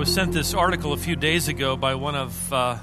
[0.00, 2.78] was sent this article a few days ago by one of uh,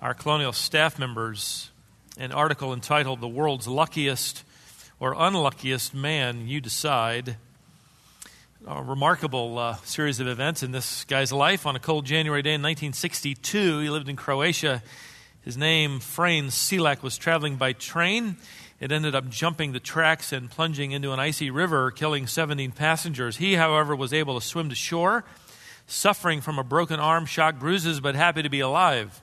[0.00, 1.72] our colonial staff members,
[2.16, 4.44] an article entitled The World's Luckiest
[5.00, 7.36] or Unluckiest Man, You Decide.
[8.64, 11.66] A remarkable uh, series of events in this guy's life.
[11.66, 14.84] On a cold January day in 1962, he lived in Croatia.
[15.42, 18.36] His name, Frane Selak, was traveling by train.
[18.78, 23.38] It ended up jumping the tracks and plunging into an icy river, killing 17 passengers.
[23.38, 25.24] He, however, was able to swim to shore
[25.86, 29.20] suffering from a broken arm, shock, bruises, but happy to be alive.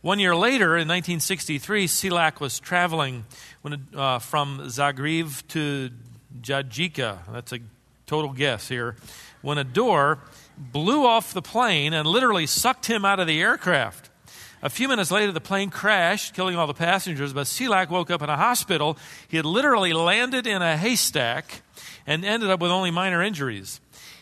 [0.00, 3.24] One year later, in 1963, Selak was traveling
[3.62, 5.90] when, uh, from Zagreb to
[6.40, 7.18] Jajika.
[7.32, 7.58] That's a
[8.06, 8.96] total guess here.
[9.42, 10.20] When a door
[10.56, 14.10] blew off the plane and literally sucked him out of the aircraft.
[14.60, 18.22] A few minutes later, the plane crashed, killing all the passengers, but Selak woke up
[18.22, 18.98] in a hospital.
[19.28, 21.62] He had literally landed in a haystack
[22.06, 23.80] and ended up with only minor injuries.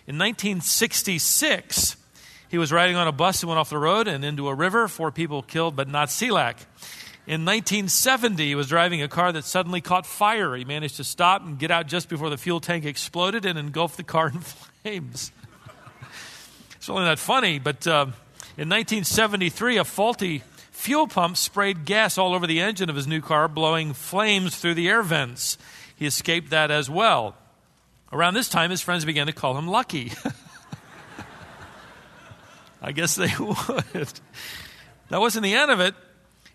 [0.08, 1.96] In 1966,
[2.48, 4.86] he was riding on a bus and went off the road and into a river.
[4.86, 6.56] Four people killed, but not Selak.
[7.26, 10.54] In 1970, he was driving a car that suddenly caught fire.
[10.54, 13.96] He managed to stop and get out just before the fuel tank exploded and engulfed
[13.96, 14.38] the car in
[14.84, 15.32] flames.
[16.76, 18.06] it's really not funny, but uh,
[18.56, 23.20] in 1973, a faulty fuel pump sprayed gas all over the engine of his new
[23.20, 25.58] car, blowing flames through the air vents.
[25.96, 27.34] He escaped that as well.
[28.12, 30.12] Around this time, his friends began to call him Lucky.
[32.82, 34.12] I guess they would.
[35.08, 35.94] That wasn't the end of it.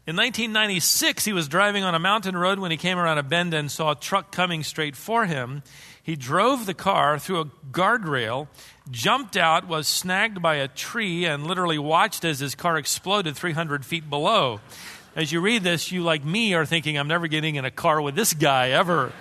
[0.07, 3.53] In 1996, he was driving on a mountain road when he came around a bend
[3.53, 5.61] and saw a truck coming straight for him.
[6.01, 8.47] He drove the car through a guardrail,
[8.89, 13.85] jumped out, was snagged by a tree, and literally watched as his car exploded 300
[13.85, 14.59] feet below.
[15.15, 18.01] As you read this, you, like me, are thinking, I'm never getting in a car
[18.01, 19.13] with this guy ever.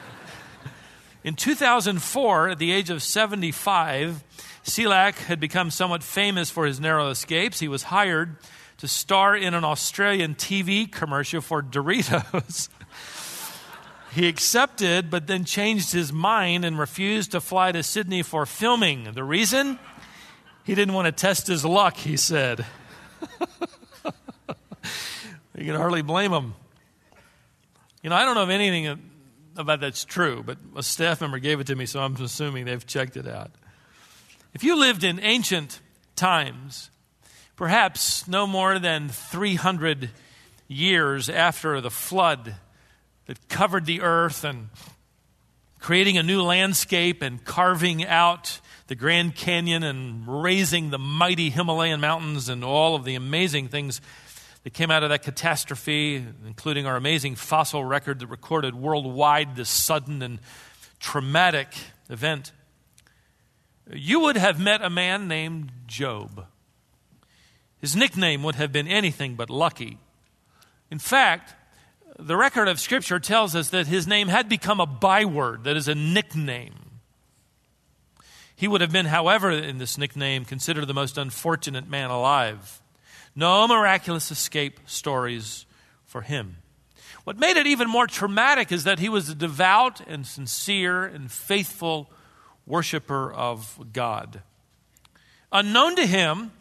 [1.22, 4.24] In 2004, at the age of 75,
[4.64, 7.60] Selak had become somewhat famous for his narrow escapes.
[7.60, 8.36] He was hired
[8.78, 12.70] to star in an Australian TV commercial for Doritos.
[14.12, 19.12] he accepted, but then changed his mind and refused to fly to Sydney for filming.
[19.12, 19.78] The reason?
[20.64, 22.64] He didn't want to test his luck, he said.
[25.54, 26.54] you can hardly blame him.
[28.02, 29.09] You know, I don't know of anything
[29.60, 32.86] about that's true, but a staff member gave it to me, so I'm assuming they've
[32.86, 33.50] checked it out.
[34.54, 35.80] If you lived in ancient
[36.16, 36.90] times,
[37.56, 40.10] perhaps no more than 300
[40.66, 42.56] years after the flood
[43.26, 44.70] that covered the earth and
[45.78, 52.00] creating a new landscape and carving out the Grand Canyon and raising the mighty Himalayan
[52.00, 54.00] mountains and all of the amazing things
[54.64, 59.70] that came out of that catastrophe, including our amazing fossil record that recorded worldwide this
[59.70, 60.38] sudden and
[60.98, 61.68] traumatic
[62.08, 62.52] event.
[63.92, 66.46] You would have met a man named Job.
[67.80, 69.98] His nickname would have been anything but lucky.
[70.90, 71.54] In fact,
[72.18, 75.88] the record of Scripture tells us that his name had become a byword, that is,
[75.88, 76.74] a nickname.
[78.54, 82.82] He would have been, however, in this nickname, considered the most unfortunate man alive.
[83.34, 85.66] No miraculous escape stories
[86.04, 86.56] for him.
[87.24, 91.30] What made it even more traumatic is that he was a devout and sincere and
[91.30, 92.10] faithful
[92.66, 94.42] worshiper of God.
[95.52, 96.52] Unknown to him,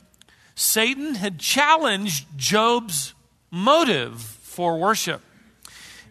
[0.56, 3.13] Satan had challenged Job's
[3.50, 5.22] motive for worship.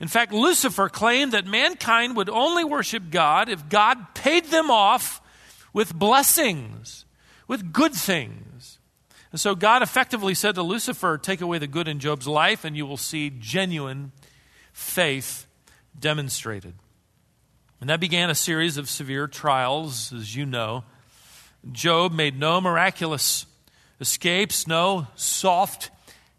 [0.01, 5.21] In fact, Lucifer claimed that mankind would only worship God if God paid them off
[5.73, 7.05] with blessings,
[7.47, 8.48] with good things.
[9.31, 12.77] And so God effectively said to Lucifer, Take away the good in Job's life, and
[12.77, 14.13] you will see genuine
[14.73, 15.47] faith
[15.99, 16.75] demonstrated.
[17.81, 20.85] And that began a series of severe trials, as you know.
[21.71, 23.47] Job made no miraculous
[24.01, 25.91] escapes, no soft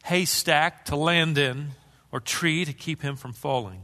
[0.06, 1.69] haystack to land in
[2.11, 3.83] or tree to keep him from falling.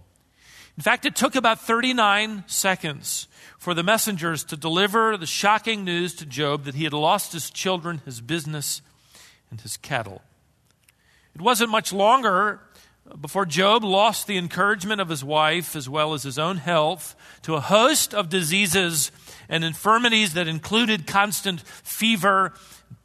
[0.77, 6.13] In fact, it took about 39 seconds for the messengers to deliver the shocking news
[6.15, 8.81] to Job that he had lost his children, his business,
[9.55, 10.21] and his cattle.
[11.33, 12.59] It wasn't much longer
[13.21, 17.55] before Job lost the encouragement of his wife as well as his own health to
[17.55, 19.13] a host of diseases
[19.47, 22.51] and infirmities that included constant fever,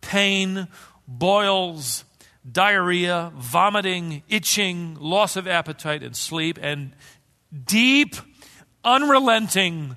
[0.01, 0.67] pain,
[1.07, 2.05] boils,
[2.51, 6.97] diarrhea, vomiting, itching, loss of appetite and sleep, and
[7.65, 8.17] deep,
[8.83, 9.95] unrelenting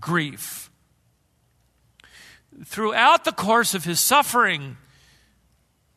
[0.00, 0.72] grief.
[2.64, 4.76] Throughout the course of his suffering,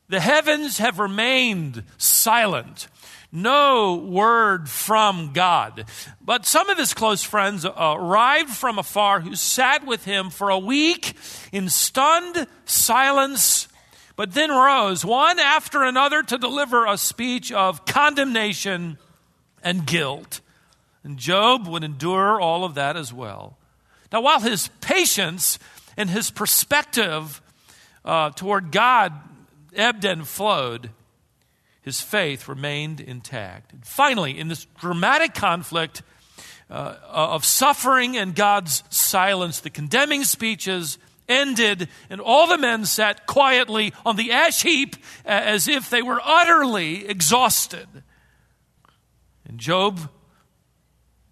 [0.10, 2.88] the heavens have remained silent.
[3.34, 5.86] no word from God.
[6.22, 10.60] But some of his close friends arrived from afar who sat with him for a
[10.60, 11.16] week
[11.52, 13.68] in stunned silence,
[14.16, 19.00] but then rose one after another to deliver a speech of condemnation
[19.64, 20.40] and guilt.
[21.04, 23.58] And Job would endure all of that as well.
[24.12, 25.58] Now, while his patience
[25.98, 27.42] and his perspective
[28.06, 29.12] uh, toward God
[29.76, 30.90] ebbed and flowed,
[31.82, 33.74] his faith remained intact.
[33.86, 36.02] Finally, in this dramatic conflict
[36.70, 40.98] uh, of suffering and God's silence, the condemning speeches
[41.28, 46.22] ended, and all the men sat quietly on the ash heap as if they were
[46.24, 47.88] utterly exhausted.
[49.48, 50.10] And Job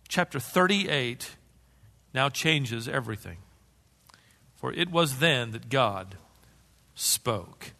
[0.07, 1.35] chapter 38
[2.13, 3.38] now changes everything.
[4.55, 6.17] For it was then that God
[6.93, 7.73] spoke.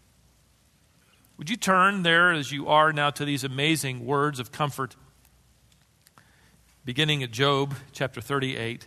[1.42, 4.96] Would you turn there as you are now to these amazing words of comfort,
[6.86, 8.86] beginning at Job chapter 38?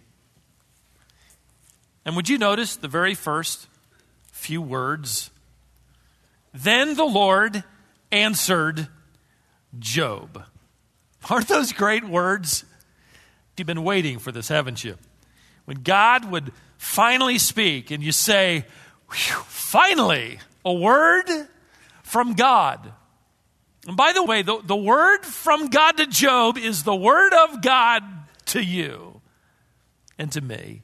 [2.05, 3.67] And would you notice the very first
[4.31, 5.33] few words?
[6.53, 7.65] Then the Lord
[8.13, 8.87] answered
[9.81, 10.45] Job.
[11.29, 12.65] Aren't those great words?
[13.57, 14.97] You've been waiting for this, haven't you?
[15.65, 18.65] When God would finally speak and you say,
[19.09, 21.49] finally, a word
[22.15, 22.93] from God.
[23.89, 27.61] And by the way, the, the word from God to Job is the word of
[27.61, 28.05] God
[28.47, 29.21] to you
[30.17, 30.83] and to me.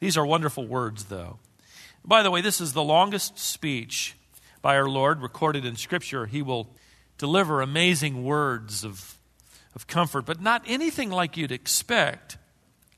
[0.00, 1.38] These are wonderful words, though.
[2.04, 4.16] By the way, this is the longest speech
[4.60, 6.26] by our Lord recorded in Scripture.
[6.26, 6.74] He will
[7.16, 9.16] deliver amazing words of,
[9.72, 12.38] of comfort, but not anything like you'd expect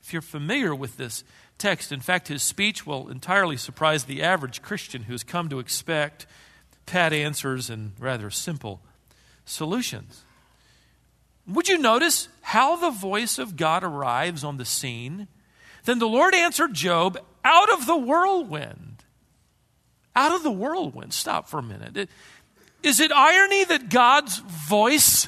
[0.01, 1.23] if you're familiar with this
[1.59, 1.91] text.
[1.91, 6.25] In fact, his speech will entirely surprise the average Christian who's come to expect
[6.85, 8.81] pat answers and rather simple
[9.45, 10.23] solutions.
[11.47, 15.27] Would you notice how the voice of God arrives on the scene?
[15.85, 19.03] Then the Lord answered Job out of the whirlwind.
[20.15, 21.13] Out of the whirlwind.
[21.13, 22.09] Stop for a minute.
[22.81, 25.27] Is it irony that God's voice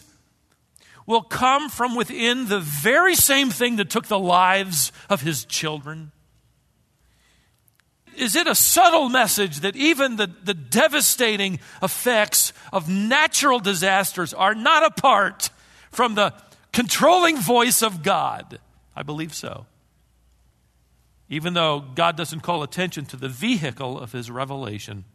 [1.06, 6.12] will come from within the very same thing that took the lives of his children?
[8.18, 14.56] Is it a subtle message that even the, the devastating effects of natural disasters are
[14.56, 15.50] not apart
[15.92, 16.34] from the
[16.74, 18.60] controlling voice of God?
[18.96, 19.66] I believe so.
[21.30, 25.06] Even though God doesn't call attention to the vehicle of his revelation,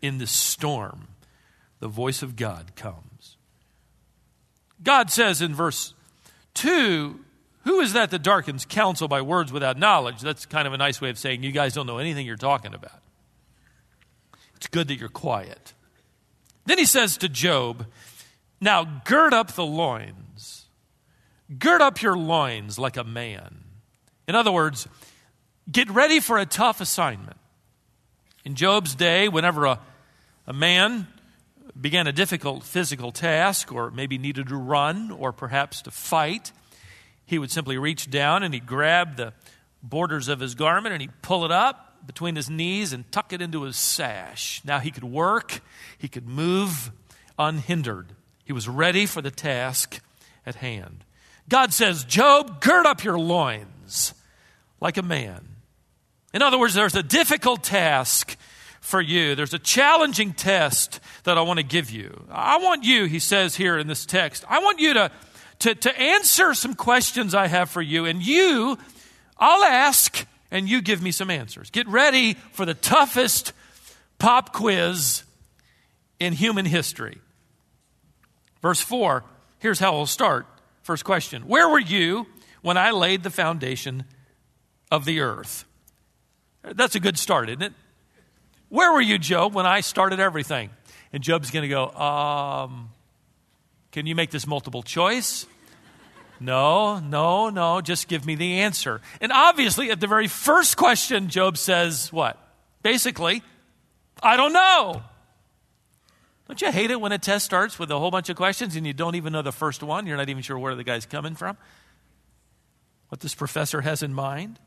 [0.00, 1.08] in the storm,
[1.78, 3.36] the voice of God comes.
[4.82, 5.94] God says in verse
[6.54, 7.20] 2
[7.64, 10.20] who is that that darkens counsel by words without knowledge?
[10.20, 12.74] That's kind of a nice way of saying you guys don't know anything you're talking
[12.74, 13.00] about.
[14.56, 15.72] It's good that you're quiet.
[16.66, 17.86] Then he says to Job,
[18.60, 20.66] Now gird up the loins.
[21.58, 23.64] Gird up your loins like a man.
[24.26, 24.88] In other words,
[25.70, 27.36] get ready for a tough assignment.
[28.44, 29.80] In Job's day, whenever a,
[30.46, 31.06] a man
[31.80, 36.52] began a difficult physical task, or maybe needed to run, or perhaps to fight,
[37.32, 39.32] he would simply reach down and he'd grab the
[39.82, 43.40] borders of his garment and he'd pull it up between his knees and tuck it
[43.40, 44.60] into his sash.
[44.66, 45.62] Now he could work,
[45.96, 46.92] he could move
[47.38, 48.12] unhindered.
[48.44, 50.02] He was ready for the task
[50.44, 51.04] at hand.
[51.48, 54.12] God says, Job, gird up your loins
[54.78, 55.56] like a man.
[56.34, 58.36] In other words, there's a difficult task
[58.82, 59.34] for you.
[59.34, 62.26] There's a challenging test that I want to give you.
[62.30, 65.10] I want you, he says here in this text, I want you to
[65.62, 68.04] to, to answer some questions I have for you.
[68.04, 68.78] And you,
[69.38, 71.70] I'll ask, and you give me some answers.
[71.70, 73.52] Get ready for the toughest
[74.18, 75.22] pop quiz
[76.18, 77.18] in human history.
[78.60, 79.22] Verse 4,
[79.60, 80.46] here's how we'll start.
[80.82, 82.26] First question Where were you
[82.62, 84.04] when I laid the foundation
[84.90, 85.64] of the earth?
[86.62, 87.72] That's a good start, isn't it?
[88.68, 90.70] Where were you, Job, when I started everything?
[91.12, 92.90] And Job's going to go, um,
[93.92, 95.46] Can you make this multiple choice?
[96.40, 99.00] No, no, no, just give me the answer.
[99.20, 102.36] And obviously, at the very first question, Job says, What?
[102.82, 103.42] Basically,
[104.22, 105.02] I don't know.
[106.48, 108.86] Don't you hate it when a test starts with a whole bunch of questions and
[108.86, 110.06] you don't even know the first one?
[110.06, 111.56] You're not even sure where the guy's coming from,
[113.08, 114.58] what this professor has in mind.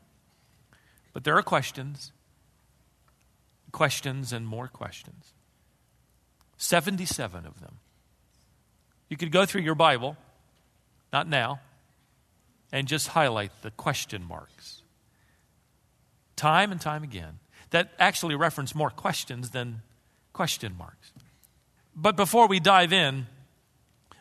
[1.12, 2.12] But there are questions,
[3.70, 5.32] questions, and more questions.
[6.56, 7.78] 77 of them.
[9.08, 10.16] You could go through your Bible
[11.12, 11.60] not now,
[12.72, 14.82] and just highlight the question marks.
[16.34, 17.38] Time and time again.
[17.70, 19.82] That actually reference more questions than
[20.32, 21.12] question marks.
[21.94, 23.26] But before we dive in,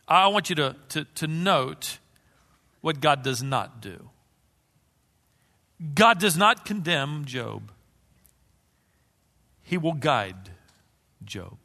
[0.07, 1.97] I want you to, to, to note
[2.81, 4.09] what God does not do.
[5.93, 7.71] God does not condemn Job,
[9.63, 10.51] He will guide
[11.25, 11.57] Job.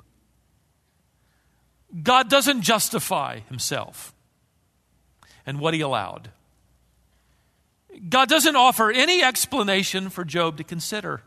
[2.02, 4.14] God doesn't justify Himself
[5.46, 6.30] and what He allowed.
[8.08, 11.22] God doesn't offer any explanation for Job to consider.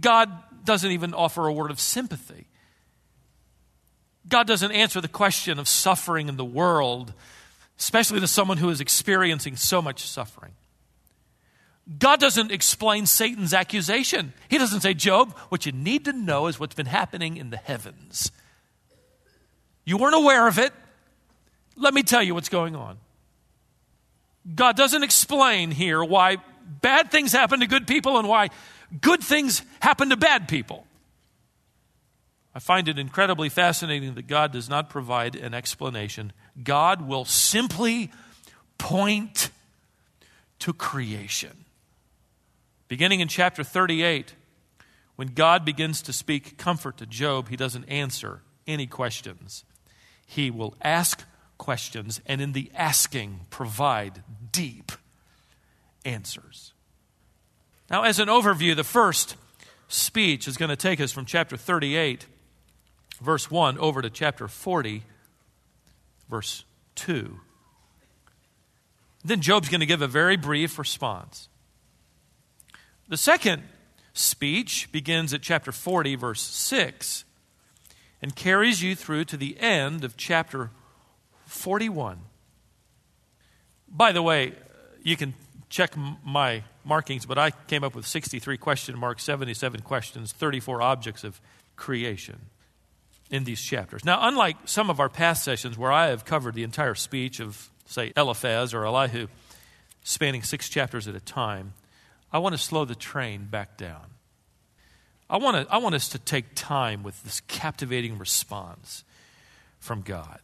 [0.00, 0.30] God
[0.64, 2.46] doesn't even offer a word of sympathy.
[4.28, 7.14] God doesn't answer the question of suffering in the world,
[7.78, 10.52] especially to someone who is experiencing so much suffering.
[11.98, 14.34] God doesn't explain Satan's accusation.
[14.50, 17.56] He doesn't say, Job, what you need to know is what's been happening in the
[17.56, 18.30] heavens.
[19.88, 20.74] You weren't aware of it.
[21.74, 22.98] Let me tell you what's going on.
[24.54, 26.36] God doesn't explain here why
[26.82, 28.50] bad things happen to good people and why
[29.00, 30.86] good things happen to bad people.
[32.54, 36.34] I find it incredibly fascinating that God does not provide an explanation.
[36.62, 38.10] God will simply
[38.76, 39.48] point
[40.58, 41.64] to creation.
[42.88, 44.34] Beginning in chapter 38,
[45.16, 49.64] when God begins to speak comfort to Job, he doesn't answer any questions.
[50.30, 51.24] He will ask
[51.56, 54.92] questions and, in the asking, provide deep
[56.04, 56.74] answers.
[57.90, 59.36] Now, as an overview, the first
[59.88, 62.26] speech is going to take us from chapter 38,
[63.22, 65.02] verse 1, over to chapter 40,
[66.28, 66.64] verse
[66.96, 67.40] 2.
[69.24, 71.48] Then Job's going to give a very brief response.
[73.08, 73.62] The second
[74.12, 77.24] speech begins at chapter 40, verse 6,
[78.20, 80.70] and carries you through to the end of chapter
[81.46, 82.20] 41.
[83.88, 84.52] By the way,
[85.02, 85.34] you can
[85.68, 85.94] check
[86.24, 91.40] my markings, but I came up with 63 question marks, 77 questions, 34 objects of
[91.76, 92.38] creation
[93.30, 94.04] in these chapters.
[94.04, 97.70] Now, unlike some of our past sessions where I have covered the entire speech of,
[97.86, 99.28] say, Eliphaz or Elihu,
[100.02, 101.74] spanning six chapters at a time,
[102.32, 104.17] I want to slow the train back down.
[105.30, 109.04] I want, to, I want us to take time with this captivating response
[109.78, 110.40] from God.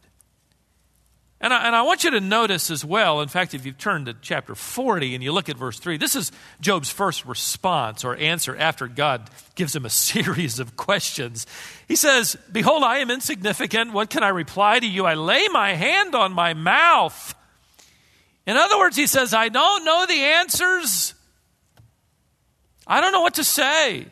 [1.41, 4.05] And I, and I want you to notice as well, in fact, if you've turned
[4.05, 8.15] to chapter 40 and you look at verse 3, this is Job's first response or
[8.15, 11.45] answer after God gives him a series of questions.
[11.87, 13.91] He says, Behold, I am insignificant.
[13.91, 15.05] What can I reply to you?
[15.05, 17.35] I lay my hand on my mouth.
[18.47, 21.15] In other words, he says, I don't know the answers.
[22.87, 24.05] I don't know what to say,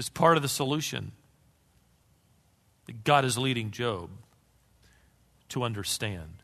[0.00, 1.12] is part of the solution
[2.86, 4.08] that God is leading Job
[5.50, 6.42] to understand.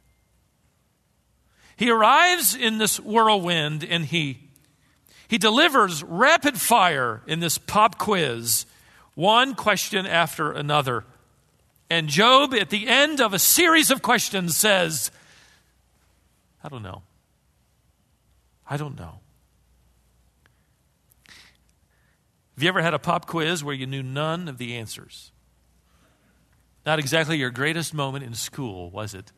[1.76, 4.50] He arrives in this whirlwind and he,
[5.26, 8.66] he delivers rapid fire in this pop quiz,
[9.14, 11.04] one question after another.
[11.88, 15.10] And Job, at the end of a series of questions, says,
[16.62, 17.02] I don't know.
[18.68, 19.20] I don't know.
[22.56, 25.30] Have you ever had a pop quiz where you knew none of the answers?
[26.86, 29.30] Not exactly your greatest moment in school, was it?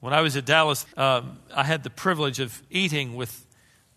[0.00, 3.46] When I was at Dallas, um, I had the privilege of eating with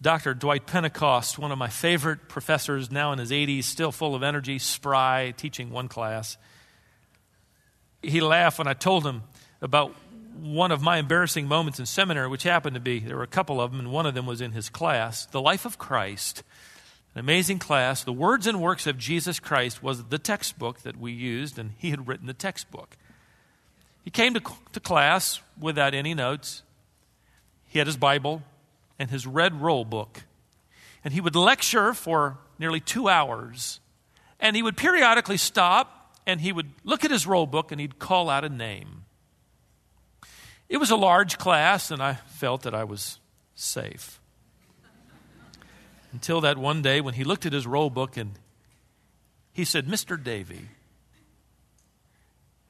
[0.02, 0.34] Dr.
[0.34, 4.58] Dwight Pentecost, one of my favorite professors, now in his 80s, still full of energy,
[4.58, 6.38] spry, teaching one class.
[8.02, 9.24] He laughed when I told him
[9.62, 9.94] about
[10.40, 13.60] one of my embarrassing moments in seminary, which happened to be, there were a couple
[13.60, 16.44] of them, and one of them was in his class, The Life of Christ
[17.14, 18.04] an amazing class.
[18.04, 21.90] The Words and Works of Jesus Christ was the textbook that we used, and he
[21.90, 22.98] had written the textbook.
[24.04, 24.42] He came to,
[24.74, 26.64] to class without any notes.
[27.66, 28.42] He had his Bible
[28.98, 30.24] and his red roll book.
[31.04, 33.80] And he would lecture for nearly two hours.
[34.40, 38.00] And he would periodically stop and he would look at his roll book and he'd
[38.00, 39.06] call out a name.
[40.70, 43.20] It was a large class, and I felt that I was
[43.56, 44.21] safe.
[46.12, 48.32] Until that one day when he looked at his roll book and
[49.54, 50.22] he said, Mr.
[50.22, 50.68] Davey.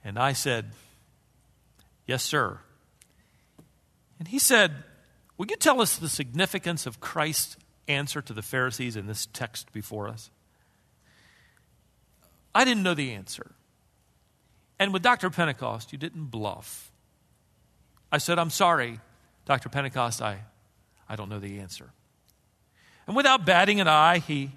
[0.04, 0.72] And I said,
[2.06, 2.60] Yes, sir.
[4.20, 4.84] And he said,
[5.38, 7.58] Will you tell us the significance of Christ's
[7.88, 10.30] answer to the Pharisees in this text before us?
[12.54, 13.52] I didn't know the answer.
[14.78, 15.30] And with Dr.
[15.30, 16.92] Pentecost, you didn't bluff.
[18.12, 19.00] I said, I'm sorry,
[19.46, 19.70] Dr.
[19.70, 20.40] Pentecost, I,
[21.08, 21.92] I don't know the answer.
[23.08, 24.52] And without batting an eye, he,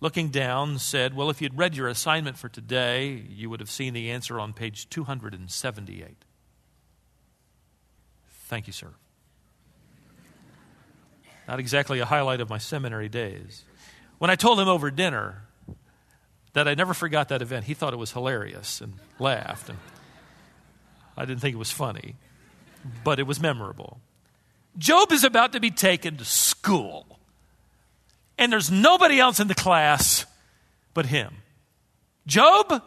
[0.00, 3.94] looking down, said, Well, if you'd read your assignment for today, you would have seen
[3.94, 6.24] the answer on page 278.
[8.48, 8.88] Thank you, sir.
[11.46, 13.64] Not exactly a highlight of my seminary days.
[14.18, 15.42] When I told him over dinner
[16.52, 19.68] that I never forgot that event, he thought it was hilarious and laughed.
[19.68, 19.78] And
[21.16, 22.16] I didn't think it was funny,
[23.04, 24.00] but it was memorable.
[24.76, 27.17] Job is about to be taken to school,
[28.38, 30.24] and there's nobody else in the class
[30.94, 31.34] but him.
[32.26, 32.82] Job?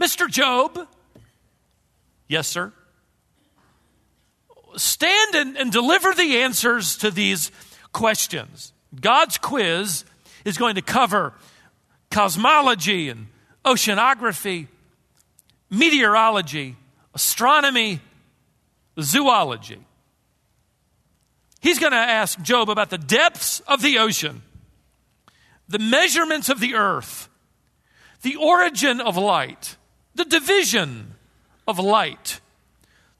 [0.00, 0.28] Mr.
[0.28, 0.88] Job?
[2.28, 2.72] Yes, sir.
[4.76, 7.50] Stand and, and deliver the answers to these
[7.92, 8.72] questions.
[9.00, 10.04] God's quiz
[10.44, 11.32] is going to cover
[12.10, 13.26] cosmology and
[13.64, 14.68] oceanography,
[15.70, 16.76] meteorology,
[17.14, 18.00] astronomy,
[19.00, 19.78] zoology.
[21.60, 24.42] He's going to ask Job about the depths of the ocean,
[25.68, 27.28] the measurements of the earth,
[28.22, 29.76] the origin of light,
[30.14, 31.14] the division
[31.66, 32.40] of light,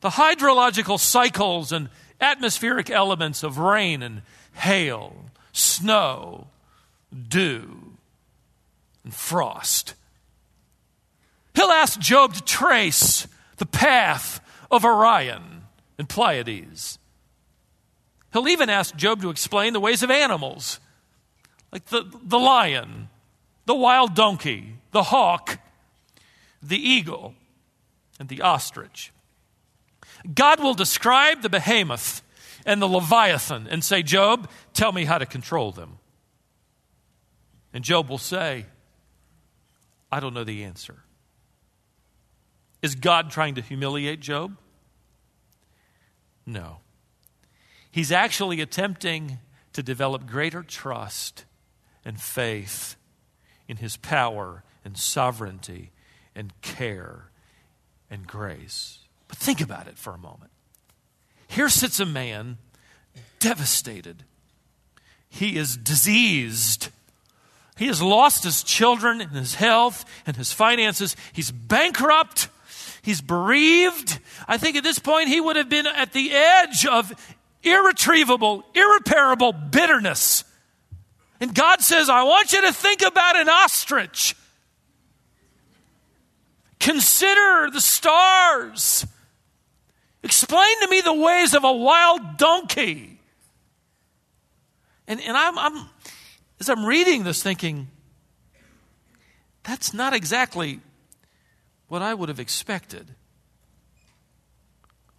[0.01, 1.89] the hydrological cycles and
[2.21, 4.23] atmospheric elements of rain and
[4.53, 5.15] hail,
[5.53, 6.47] snow,
[7.29, 7.97] dew,
[9.05, 9.95] and frost.
[11.55, 13.27] He'll ask Job to trace
[13.57, 15.63] the path of Orion
[15.99, 16.99] and Pleiades.
[18.33, 20.79] He'll even ask Job to explain the ways of animals,
[21.73, 23.09] like the, the lion,
[23.67, 25.59] the wild donkey, the hawk,
[26.63, 27.35] the eagle,
[28.19, 29.13] and the ostrich.
[30.35, 32.23] God will describe the behemoth
[32.65, 35.99] and the leviathan and say, Job, tell me how to control them.
[37.73, 38.67] And Job will say,
[40.11, 41.03] I don't know the answer.
[42.83, 44.57] Is God trying to humiliate Job?
[46.47, 46.79] No.
[47.91, 49.39] He's actually attempting
[49.73, 51.45] to develop greater trust
[52.07, 52.97] and faith
[53.69, 55.91] in his power and sovereignty
[56.35, 57.31] and care
[58.09, 59.01] and grace.
[59.27, 60.53] But think about it for a moment.
[61.49, 62.59] Here sits a man
[63.41, 64.23] devastated.
[65.29, 66.91] He is diseased.
[67.77, 71.17] He has lost his children and his health and his finances.
[71.33, 72.49] He's bankrupt.
[73.03, 74.21] He's bereaved.
[74.47, 77.13] I think at this point he would have been at the edge of
[77.65, 80.45] irretrievable, irreparable bitterness.
[81.41, 84.35] And God says, I want you to think about an ostrich.
[86.81, 89.07] Consider the stars.
[90.23, 93.21] Explain to me the ways of a wild donkey.
[95.07, 95.89] And, and I'm, I'm,
[96.59, 97.89] as I'm reading this, thinking,
[99.63, 100.81] that's not exactly
[101.89, 103.15] what I would have expected.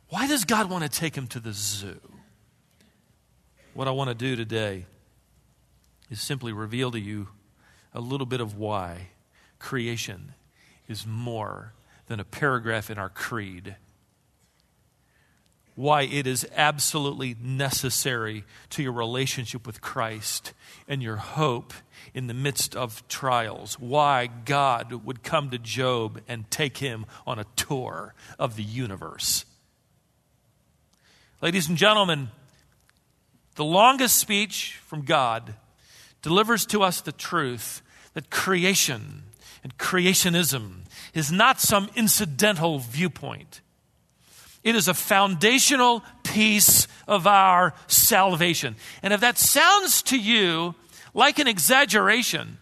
[0.09, 1.99] Why does God want to take him to the zoo?
[3.73, 4.85] What I want to do today
[6.09, 7.29] is simply reveal to you
[7.93, 9.09] a little bit of why
[9.59, 10.33] creation
[10.87, 11.73] is more
[12.07, 13.75] than a paragraph in our creed.
[15.75, 20.53] Why it is absolutely necessary to your relationship with Christ
[20.87, 21.73] and your hope
[22.13, 23.79] in the midst of trials.
[23.79, 29.45] Why God would come to Job and take him on a tour of the universe.
[31.41, 32.29] Ladies and gentlemen,
[33.55, 35.53] the longest speech from God
[36.27, 37.81] delivers to us the truth
[38.13, 39.23] that creation
[39.63, 40.79] and creationism
[41.13, 43.61] is not some incidental viewpoint.
[44.61, 48.75] It is a foundational piece of our salvation.
[49.01, 50.75] And if that sounds to you
[51.13, 52.57] like an exaggeration,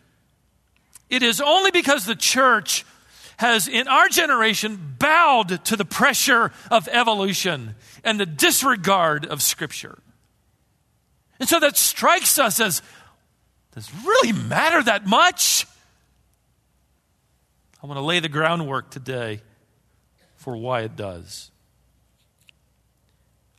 [1.10, 2.86] it is only because the church
[3.38, 7.74] has, in our generation, bowed to the pressure of evolution
[8.04, 9.98] and the disregard of Scripture.
[11.40, 12.84] And so that strikes us as
[13.76, 15.68] does it really matter that much?
[17.84, 19.42] I want to lay the groundwork today
[20.38, 21.52] for why it does.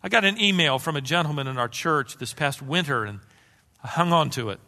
[0.03, 3.21] I got an email from a gentleman in our church this past winter, and
[3.85, 4.61] I hung on to it.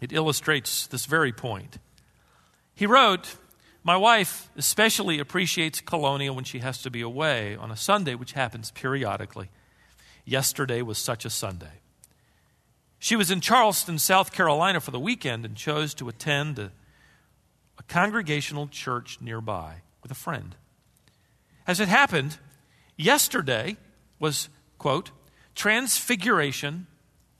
[0.00, 1.78] It illustrates this very point.
[2.74, 3.36] He wrote,
[3.84, 8.32] My wife especially appreciates Colonial when she has to be away on a Sunday, which
[8.32, 9.50] happens periodically.
[10.24, 11.80] Yesterday was such a Sunday.
[12.98, 16.72] She was in Charleston, South Carolina for the weekend and chose to attend a
[17.78, 20.56] a congregational church nearby with a friend.
[21.66, 22.38] As it happened,
[22.96, 23.76] yesterday
[24.18, 25.10] was, quote,
[25.54, 26.86] Transfiguration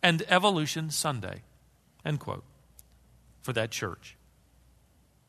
[0.03, 1.42] and Evolution Sunday,
[2.05, 2.45] end quote,
[3.40, 4.16] for that church.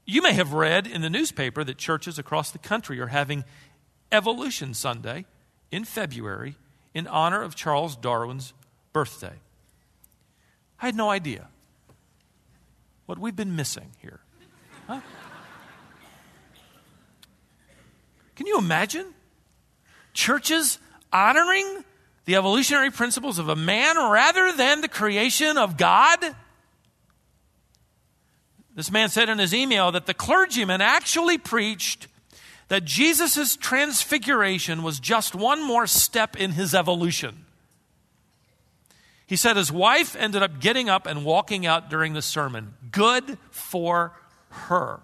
[0.06, 3.44] You may have read in the newspaper that churches across the country are having
[4.12, 5.26] Evolution Sunday
[5.70, 6.56] in February
[6.94, 8.54] in honor of Charles Darwin's
[8.94, 9.40] birthday.
[10.80, 11.48] I had no idea
[13.06, 14.20] what we've been missing here.
[14.86, 15.02] Huh?
[18.36, 19.08] Can you imagine?
[20.14, 20.78] Churches
[21.12, 21.84] honoring
[22.26, 26.20] the evolutionary principles of a man rather than the creation of God?
[28.76, 32.08] This man said in his email that the clergyman actually preached
[32.68, 37.47] that Jesus' transfiguration was just one more step in his evolution.
[39.28, 42.74] He said his wife ended up getting up and walking out during the sermon.
[42.92, 44.14] Good for
[44.50, 45.02] her.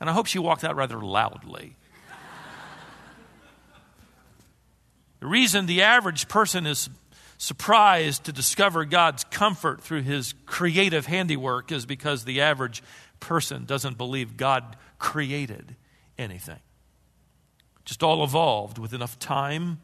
[0.00, 1.76] And I hope she walked out rather loudly.
[5.20, 6.90] the reason the average person is
[7.38, 12.82] surprised to discover God's comfort through his creative handiwork is because the average
[13.20, 15.76] person doesn't believe God created
[16.18, 16.58] anything.
[17.84, 19.78] Just all evolved with enough time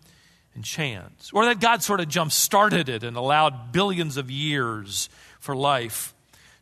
[0.54, 1.30] and chance.
[1.32, 6.14] Or that God sort of jump started it and allowed billions of years for life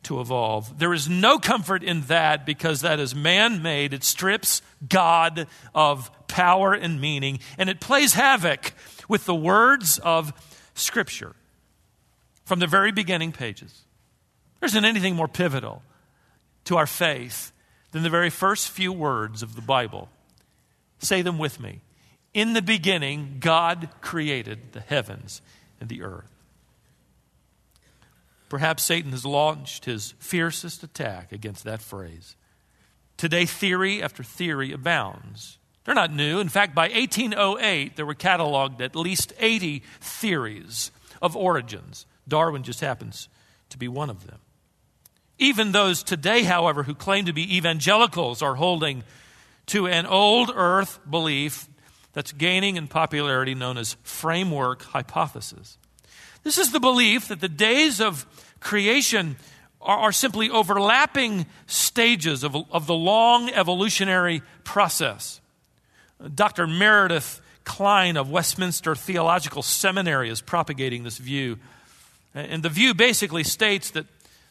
[0.04, 0.78] to evolve.
[0.78, 3.92] There is no comfort in that because that is man made.
[3.92, 8.72] It strips God of power and meaning, and it plays havoc
[9.08, 10.32] with the words of
[10.74, 11.34] Scripture
[12.44, 13.82] from the very beginning pages.
[14.60, 15.82] There isn't anything more pivotal
[16.64, 17.52] to our faith
[17.92, 20.08] than the very first few words of the Bible.
[20.98, 21.80] Say them with me.
[22.32, 25.42] In the beginning, God created the heavens
[25.80, 26.30] and the earth.
[28.48, 32.36] Perhaps Satan has launched his fiercest attack against that phrase.
[33.16, 35.58] Today, theory after theory abounds.
[35.84, 36.40] They're not new.
[36.40, 40.90] In fact, by 1808, there were cataloged at least 80 theories
[41.22, 42.06] of origins.
[42.26, 43.28] Darwin just happens
[43.70, 44.38] to be one of them.
[45.38, 49.04] Even those today, however, who claim to be evangelicals are holding
[49.66, 51.68] to an old earth belief
[52.12, 55.78] that's gaining in popularity known as framework hypothesis.
[56.42, 58.26] This is the belief that the days of
[58.60, 59.36] creation
[59.80, 65.40] are, are simply overlapping stages of, of the long evolutionary process.
[66.34, 66.66] Dr.
[66.66, 71.58] Meredith Kline of Westminster Theological Seminary is propagating this view.
[72.34, 74.06] And the view basically states that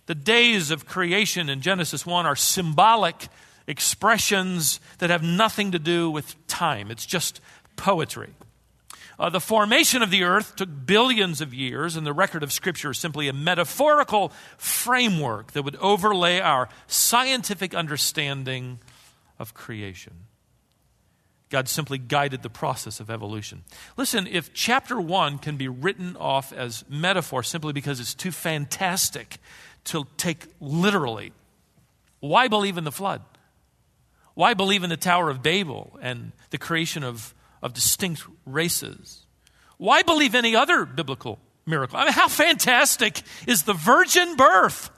[0.06, 3.28] the days of creation in Genesis 1 are symbolic
[3.69, 6.91] expressions that have nothing to do with time.
[6.91, 7.39] It's just
[7.75, 8.34] poetry.
[9.19, 12.91] Uh, the formation of the earth took billions of years, and the record of Scripture
[12.91, 18.79] is simply a metaphorical framework that would overlay our scientific understanding
[19.38, 20.13] of creation.
[21.49, 23.63] God simply guided the process of evolution.
[23.97, 29.38] Listen, if chapter one can be written off as metaphor simply because it's too fantastic
[29.86, 31.34] to take literally,
[32.19, 33.21] why believe in the flood?
[34.39, 39.25] Why believe in the Tower of Babel and the creation of, of distinct races?
[39.75, 41.99] Why believe any other biblical miracle?
[41.99, 44.91] I mean, how fantastic is the virgin birth?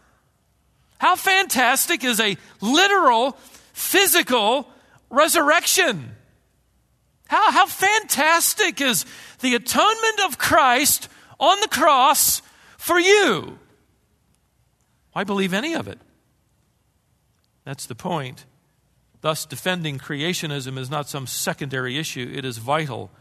[0.99, 3.31] How fantastic is a literal,
[3.73, 4.69] physical
[5.09, 6.11] resurrection?
[7.27, 9.07] How, how fantastic is
[9.39, 12.43] the atonement of Christ on the cross
[12.77, 13.57] for you?
[15.13, 15.97] Why believe any of it?
[17.65, 18.45] That's the point.
[19.21, 23.11] Thus, defending creationism is not some secondary issue, it is vital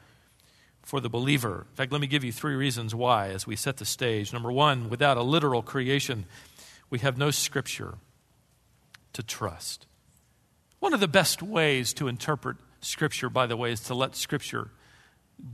[0.83, 1.67] for the believer.
[1.71, 4.33] In fact, let me give you three reasons why as we set the stage.
[4.33, 6.25] Number one, without a literal creation,
[6.89, 7.99] we have no scripture
[9.13, 9.87] to trust.
[10.79, 14.71] One of the best ways to interpret Scripture, by the way, is to let Scripture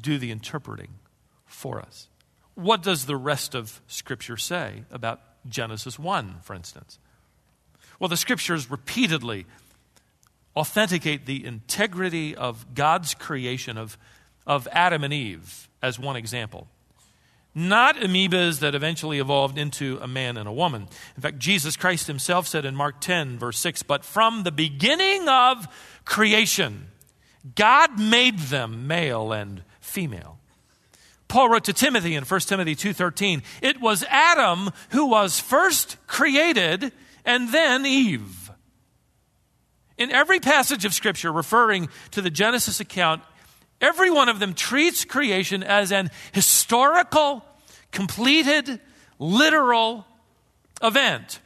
[0.01, 0.91] do the interpreting
[1.45, 2.09] for us.
[2.55, 6.99] What does the rest of Scripture say about Genesis 1, for instance?
[7.99, 9.47] Well, the Scriptures repeatedly
[10.57, 13.99] authenticate the integrity of God's creation of,
[14.47, 16.69] of Adam and Eve, as one example.
[17.55, 20.89] Not amoebas that eventually evolved into a man and a woman.
[21.17, 25.29] In fact, Jesus Christ himself said in Mark 10, verse 6, But from the beginning
[25.29, 25.67] of
[26.05, 26.89] creation,
[27.55, 30.39] God made them male and female.
[31.29, 36.93] Paul wrote to Timothy in 1 Timothy 2:13, "It was Adam who was first created
[37.25, 38.46] and then Eve."
[39.99, 43.23] In every passage of scripture referring to the Genesis account,
[43.81, 47.45] every one of them treats creation as an historical,
[47.93, 48.81] completed,
[49.19, 50.07] literal
[50.83, 51.41] event.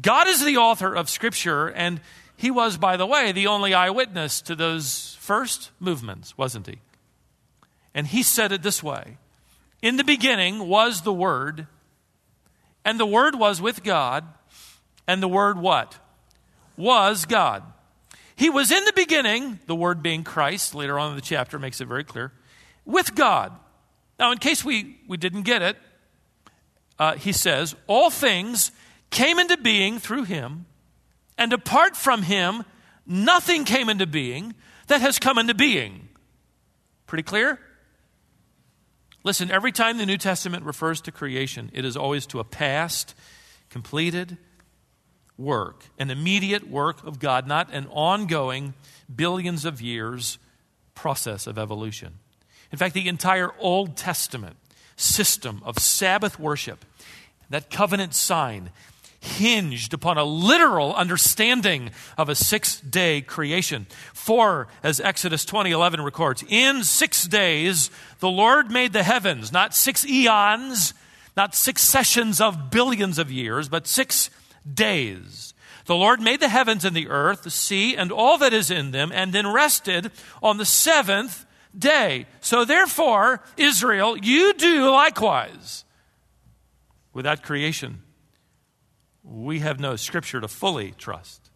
[0.00, 2.00] God is the author of scripture and
[2.42, 6.80] he was, by the way, the only eyewitness to those first movements, wasn't he?
[7.94, 9.18] And he said it this way
[9.80, 11.68] In the beginning was the Word,
[12.84, 14.24] and the Word was with God,
[15.06, 16.00] and the Word what?
[16.76, 17.62] Was God.
[18.34, 21.80] He was in the beginning, the Word being Christ, later on in the chapter makes
[21.80, 22.32] it very clear,
[22.84, 23.52] with God.
[24.18, 25.76] Now, in case we, we didn't get it,
[26.98, 28.72] uh, he says, All things
[29.10, 30.66] came into being through him
[31.38, 32.64] and apart from him,
[33.06, 34.54] nothing came into being
[34.86, 36.08] that has come into being.
[37.06, 37.58] Pretty clear?
[39.24, 43.14] Listen, every time the New Testament refers to creation, it is always to a past,
[43.70, 44.36] completed,
[45.38, 48.74] work, an immediate work of God, not an ongoing,
[49.14, 50.38] billions of years
[50.94, 52.14] process of evolution.
[52.70, 54.56] In fact, the entire Old Testament
[54.96, 56.84] system of Sabbath worship,
[57.50, 58.70] that covenant sign,
[59.22, 63.86] hinged upon a literal understanding of a six day creation.
[64.12, 69.74] For, as Exodus 20 11 records, in six days the Lord made the heavens, not
[69.74, 70.92] six eons,
[71.36, 74.28] not six sessions of billions of years, but six
[74.70, 75.54] days.
[75.86, 78.92] The Lord made the heavens and the earth, the sea, and all that is in
[78.92, 81.44] them, and then rested on the seventh
[81.76, 82.26] day.
[82.40, 85.84] So therefore, Israel, you do likewise.
[87.12, 88.02] Without creation,
[89.22, 91.50] we have no scripture to fully trust.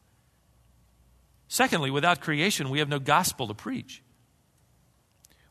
[1.48, 4.02] Secondly, without creation, we have no gospel to preach.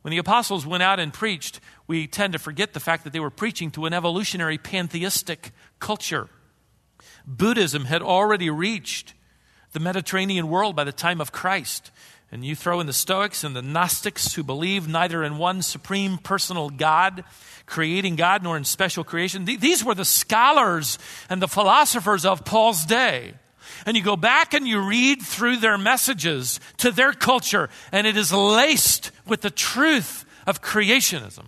[0.01, 3.19] When the apostles went out and preached, we tend to forget the fact that they
[3.19, 6.29] were preaching to an evolutionary pantheistic culture.
[7.27, 9.13] Buddhism had already reached
[9.71, 11.91] the Mediterranean world by the time of Christ.
[12.31, 16.17] And you throw in the Stoics and the Gnostics who believe neither in one supreme
[16.17, 17.23] personal God,
[17.65, 19.45] creating God, nor in special creation.
[19.45, 20.97] These were the scholars
[21.29, 23.33] and the philosophers of Paul's day.
[23.85, 28.17] And you go back and you read through their messages to their culture, and it
[28.17, 31.45] is laced with the truth of creationism.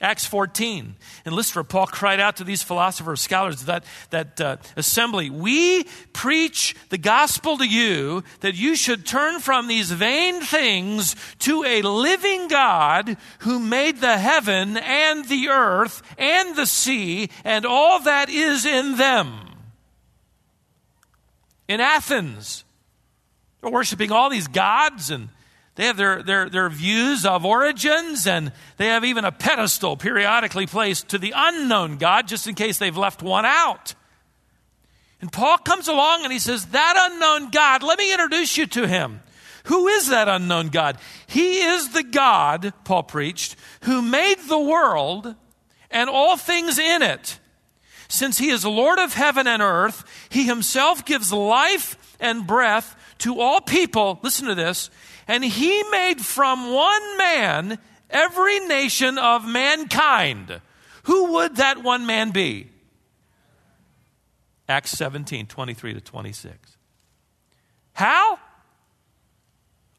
[0.00, 0.94] Acts 14.
[1.24, 6.76] In Lystra, Paul cried out to these philosophers, scholars, that, that uh, assembly, We preach
[6.90, 12.48] the gospel to you that you should turn from these vain things to a living
[12.48, 18.66] God who made the heaven and the earth and the sea and all that is
[18.66, 19.32] in them.
[21.68, 22.64] In Athens,
[23.62, 25.30] they're worshiping all these gods and
[25.76, 30.66] they have their, their, their views of origins, and they have even a pedestal periodically
[30.66, 33.94] placed to the unknown God just in case they've left one out.
[35.20, 38.88] And Paul comes along and he says, That unknown God, let me introduce you to
[38.88, 39.20] him.
[39.64, 40.98] Who is that unknown God?
[41.26, 45.34] He is the God, Paul preached, who made the world
[45.90, 47.38] and all things in it.
[48.08, 53.40] Since he is Lord of heaven and earth, he himself gives life and breath to
[53.40, 54.20] all people.
[54.22, 54.90] Listen to this
[55.26, 57.78] and he made from one man
[58.10, 60.60] every nation of mankind.
[61.04, 62.70] Who would that one man be?
[64.68, 66.76] Acts 17, 23 to 26.
[67.92, 68.38] How?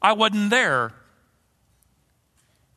[0.00, 0.92] I wasn't there.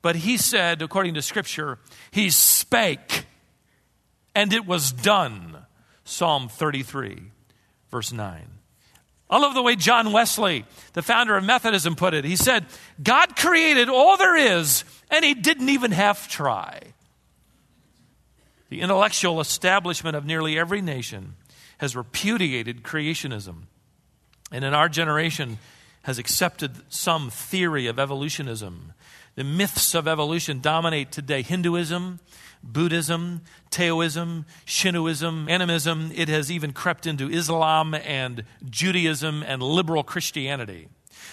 [0.01, 1.77] But he said, according to Scripture,
[2.09, 3.25] he spake,
[4.33, 5.65] and it was done.
[6.03, 7.31] Psalm 33,
[7.91, 8.47] verse 9.
[9.31, 12.25] I love the way John Wesley, the founder of Methodism, put it.
[12.25, 12.65] He said,
[13.01, 16.81] God created all there is, and he didn't even have to try.
[18.69, 21.35] The intellectual establishment of nearly every nation
[21.77, 23.63] has repudiated creationism.
[24.51, 25.57] And in our generation,
[26.03, 28.93] has accepted some theory of evolutionism.
[29.35, 32.19] The myths of evolution dominate today Hinduism,
[32.63, 36.11] Buddhism, Taoism, Shintoism, animism.
[36.13, 40.87] It has even crept into Islam and Judaism and liberal Christianity.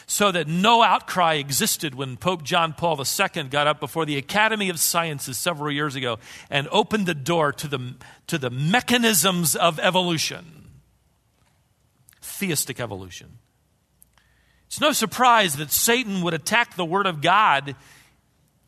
[0.07, 4.71] So that no outcry existed when Pope John Paul II got up before the Academy
[4.71, 6.19] of Sciences several years ago
[6.51, 7.95] and opened the door to the,
[8.27, 10.71] to the mechanisms of evolution,
[12.23, 13.38] theistic evolution.
[14.67, 17.75] It's no surprise that Satan would attack the Word of God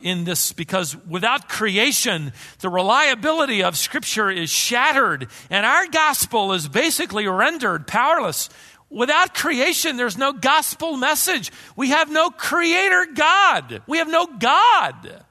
[0.01, 6.69] in this because without creation, the reliability of Scripture is shattered, and our gospel is
[6.69, 8.49] basically rendered powerless.
[8.89, 11.53] Without creation, there's no gospel message.
[11.77, 13.83] We have no creator God.
[13.87, 15.25] We have no God.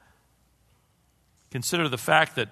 [1.50, 2.48] Consider the fact that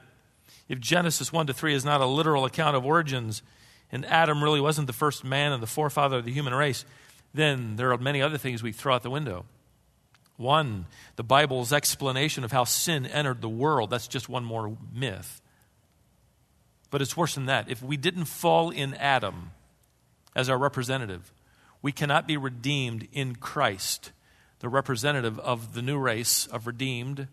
[0.68, 3.42] if Genesis 1 to 3 is not a literal account of origins,
[3.90, 6.84] and Adam really wasn't the first man and the forefather of the human race,
[7.32, 9.46] then there are many other things we throw out the window.
[10.38, 13.90] One, the Bible's explanation of how sin entered the world.
[13.90, 15.42] That's just one more myth.
[16.90, 17.68] But it's worse than that.
[17.68, 19.50] If we didn't fall in Adam
[20.36, 21.32] as our representative,
[21.82, 24.12] we cannot be redeemed in Christ,
[24.60, 27.26] the representative of the new race of redeemed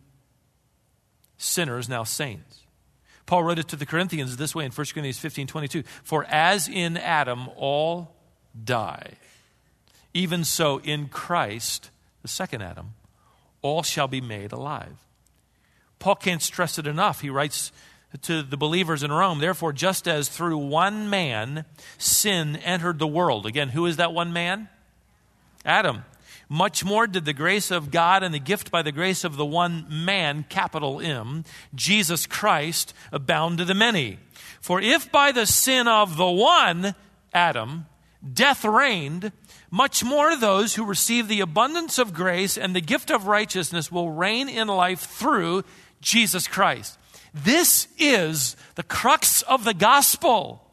[1.37, 2.61] sinners, now saints.
[3.27, 6.67] Paul wrote it to the Corinthians this way in 1 Corinthians 15 22 For as
[6.67, 8.15] in Adam all
[8.63, 9.13] die,
[10.11, 11.91] even so in Christ
[12.25, 12.95] the second Adam,
[13.61, 14.97] all shall be made alive.
[15.99, 17.21] Paul can't stress it enough.
[17.21, 17.71] He writes
[18.23, 21.65] to the believers in Rome, therefore, just as through one man
[21.99, 23.45] sin entered the world.
[23.45, 24.69] Again, who is that one man?
[25.63, 26.03] Adam.
[26.49, 29.45] Much more did the grace of God and the gift by the grace of the
[29.45, 31.43] one man, capital M,
[31.75, 34.17] Jesus Christ, abound to the many.
[34.61, 36.95] For if by the sin of the one,
[37.33, 37.85] Adam,
[38.33, 39.31] death reigned,
[39.75, 44.09] much more those who receive the abundance of grace and the gift of righteousness will
[44.09, 45.65] reign in life through
[45.99, 46.97] Jesus Christ.
[47.33, 50.65] This is the crux of the gospel.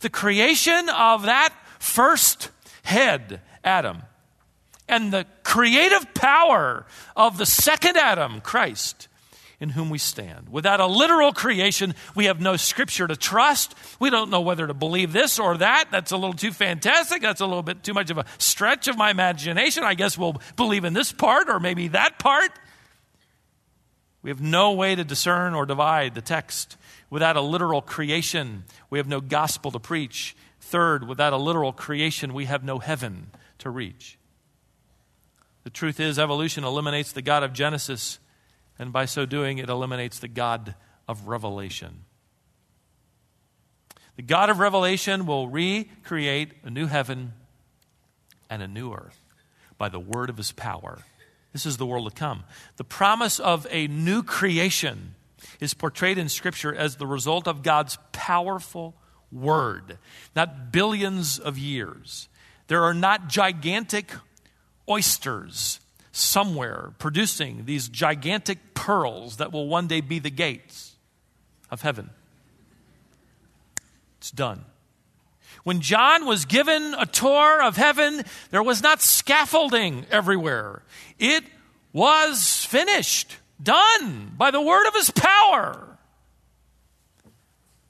[0.00, 2.50] The creation of that first
[2.82, 4.02] head, Adam,
[4.88, 9.06] and the creative power of the second Adam, Christ,
[9.60, 10.48] in whom we stand.
[10.48, 13.74] Without a literal creation, we have no scripture to trust.
[14.00, 15.86] We don't know whether to believe this or that.
[15.90, 17.22] That's a little too fantastic.
[17.22, 19.84] That's a little bit too much of a stretch of my imagination.
[19.84, 22.50] I guess we'll believe in this part or maybe that part.
[24.22, 26.76] We have no way to discern or divide the text.
[27.10, 30.34] Without a literal creation, we have no gospel to preach.
[30.60, 34.18] Third, without a literal creation, we have no heaven to reach.
[35.62, 38.18] The truth is, evolution eliminates the God of Genesis
[38.78, 40.74] and by so doing, it eliminates the God
[41.06, 42.04] of revelation.
[44.16, 47.32] The God of revelation will recreate a new heaven
[48.48, 49.18] and a new earth
[49.76, 51.00] by the word of his power.
[51.52, 52.44] This is the world to come.
[52.76, 55.14] The promise of a new creation
[55.60, 58.94] is portrayed in Scripture as the result of God's powerful
[59.30, 59.98] word,
[60.34, 62.28] not billions of years.
[62.68, 64.12] There are not gigantic
[64.88, 65.80] oysters
[66.14, 70.94] somewhere producing these gigantic pearls that will one day be the gates
[71.70, 72.10] of heaven.
[74.18, 74.64] It's done.
[75.64, 80.82] When John was given a tour of heaven, there was not scaffolding everywhere.
[81.18, 81.42] It
[81.92, 85.98] was finished, done by the word of his power.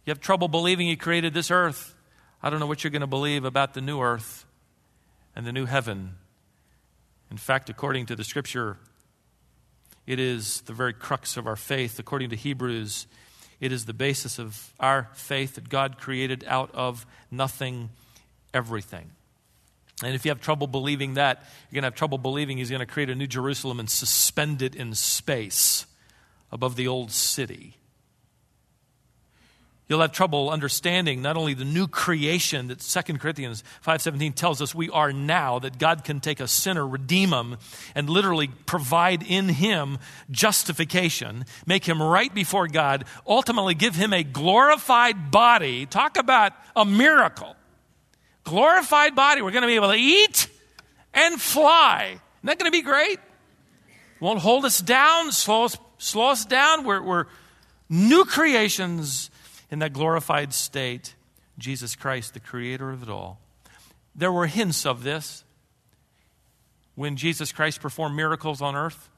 [0.06, 1.94] You have trouble believing he created this earth.
[2.42, 4.46] I don't know what you're going to believe about the new earth
[5.36, 6.14] and the new heaven
[7.30, 8.78] in fact, according to the scripture,
[10.06, 11.98] it is the very crux of our faith.
[11.98, 13.06] According to Hebrews,
[13.60, 17.90] it is the basis of our faith that God created out of nothing
[18.52, 19.10] everything.
[20.02, 22.80] And if you have trouble believing that, you're going to have trouble believing He's going
[22.80, 25.86] to create a new Jerusalem and suspend it in space
[26.50, 27.76] above the old city.
[29.86, 34.74] You'll have trouble understanding not only the new creation that 2 Corinthians 5:17 tells us
[34.74, 37.58] we are now that God can take a sinner, redeem him
[37.94, 39.98] and literally provide in him
[40.30, 45.84] justification, make him right before God, ultimately give him a glorified body.
[45.84, 47.54] Talk about a miracle.
[48.44, 49.42] Glorified body.
[49.42, 50.48] We're going to be able to eat
[51.12, 52.04] and fly.
[52.04, 53.18] Isn't that going to be great?
[54.18, 56.84] Won't hold us down, slow us, slow us down.
[56.84, 57.26] We're, we're
[57.90, 59.30] new creations
[59.74, 61.16] in that glorified state,
[61.58, 63.40] Jesus Christ, the creator of it all.
[64.14, 65.42] There were hints of this
[66.94, 69.08] when Jesus Christ performed miracles on earth.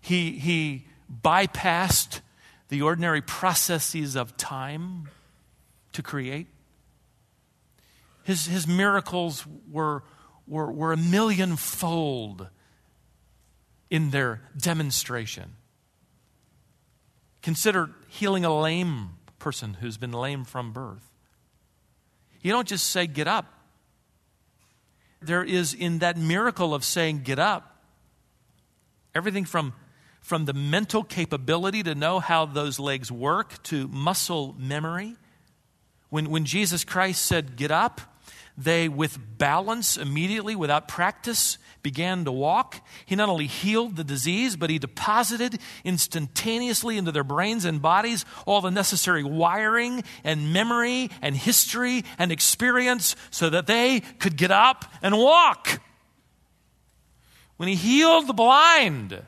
[0.00, 0.86] He, he
[1.22, 2.22] bypassed
[2.70, 5.10] the ordinary processes of time
[5.92, 6.46] to create.
[8.24, 10.04] His, his miracles were,
[10.46, 12.48] were, were a millionfold
[13.90, 15.56] in their demonstration.
[17.42, 21.10] Consider healing a lame person who's been lame from birth.
[22.40, 23.46] You don't just say, get up.
[25.20, 27.82] There is in that miracle of saying, get up,
[29.14, 29.72] everything from,
[30.20, 35.16] from the mental capability to know how those legs work to muscle memory.
[36.10, 38.00] When, when Jesus Christ said, get up,
[38.58, 42.84] they, with balance immediately, without practice, began to walk.
[43.06, 48.24] He not only healed the disease, but he deposited instantaneously into their brains and bodies
[48.46, 54.50] all the necessary wiring and memory and history and experience so that they could get
[54.50, 55.80] up and walk.
[57.58, 59.22] When he healed the blind,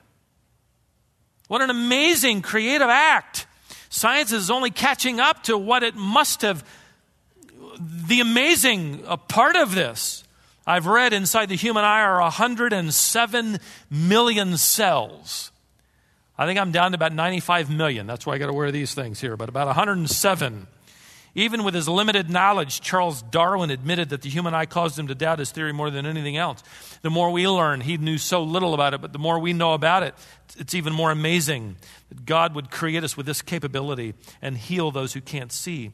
[1.47, 3.47] what an amazing creative act.
[3.91, 6.65] Science is only catching up to what it must have.
[7.81, 10.25] The amazing part of this
[10.67, 13.59] I've read inside the human eye are 107
[13.91, 15.51] million cells.
[16.37, 18.07] I think I'm down to about 95 million.
[18.07, 20.67] That's why I got to wear these things here, but about 107.
[21.35, 25.15] Even with his limited knowledge, Charles Darwin admitted that the human eye caused him to
[25.15, 26.63] doubt his theory more than anything else.
[27.03, 29.73] The more we learn, he knew so little about it, but the more we know
[29.73, 30.15] about it,
[30.59, 31.77] it's even more amazing
[32.11, 35.93] that God would create us with this capability and heal those who can't see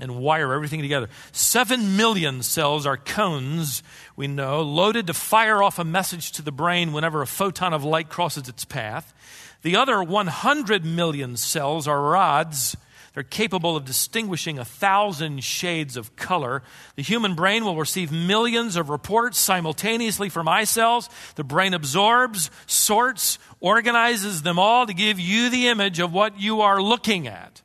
[0.00, 1.08] and wire everything together.
[1.32, 3.82] Seven million cells are cones,
[4.16, 7.84] we know, loaded to fire off a message to the brain whenever a photon of
[7.84, 9.14] light crosses its path.
[9.62, 12.76] The other 100 million cells are rods.
[13.14, 16.62] They're capable of distinguishing a thousand shades of color.
[16.94, 21.10] The human brain will receive millions of reports simultaneously from eye cells.
[21.34, 26.60] The brain absorbs, sorts, organizes them all to give you the image of what you
[26.60, 27.62] are looking at.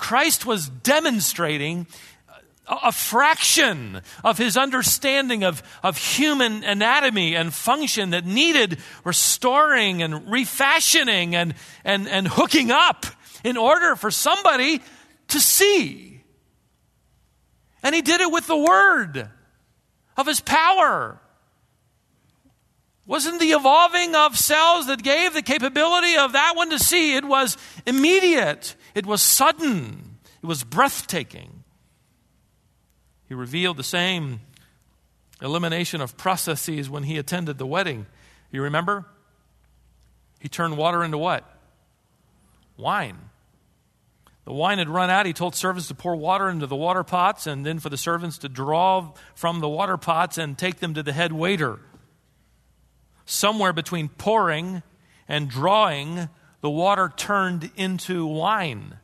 [0.00, 1.86] Christ was demonstrating
[2.66, 10.30] a fraction of his understanding of, of human anatomy and function that needed restoring and
[10.30, 13.04] refashioning and, and, and hooking up
[13.44, 14.80] in order for somebody
[15.28, 16.22] to see.
[17.82, 19.28] And he did it with the word
[20.16, 21.20] of his power.
[23.06, 27.16] Wasn't the evolving of cells that gave the capability of that one to see?
[27.16, 31.64] It was immediate, it was sudden, it was breathtaking.
[33.28, 34.40] He revealed the same
[35.40, 38.06] elimination of processes when he attended the wedding.
[38.50, 39.06] You remember?
[40.40, 41.44] He turned water into what?
[42.76, 43.18] Wine.
[44.44, 45.26] The wine had run out.
[45.26, 48.38] He told servants to pour water into the water pots and then for the servants
[48.38, 51.78] to draw from the water pots and take them to the head waiter.
[53.26, 54.82] Somewhere between pouring
[55.28, 56.28] and drawing,
[56.60, 58.98] the water turned into wine.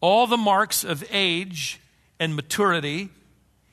[0.00, 1.80] All the marks of age
[2.22, 3.10] and maturity.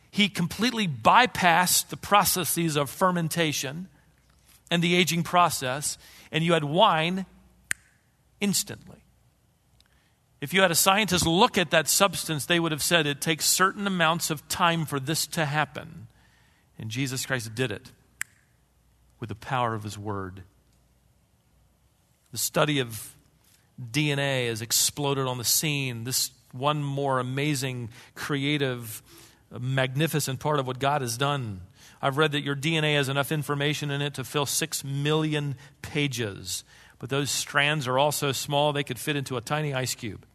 [0.09, 3.87] He completely bypassed the processes of fermentation
[4.71, 5.99] and the aging process,
[6.31, 7.27] and you had wine
[8.41, 9.03] instantly.
[10.41, 13.45] If you had a scientist look at that substance, they would have said it takes
[13.45, 16.07] certain amounts of time for this to happen.
[16.79, 17.91] And Jesus Christ did it
[19.19, 20.43] with the power of his word.
[22.31, 23.15] The study of
[23.81, 26.03] DNA has exploded on the scene.
[26.03, 29.01] This one more amazing, creative,
[29.57, 31.61] magnificent part of what God has done.
[32.01, 36.63] I've read that your DNA has enough information in it to fill six million pages,
[36.97, 40.25] but those strands are all so small they could fit into a tiny ice cube.